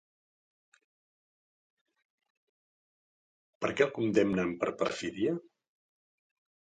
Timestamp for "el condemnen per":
3.87-4.73